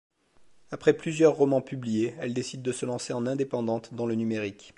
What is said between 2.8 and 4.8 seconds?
lancer en indépendante dans le numérique.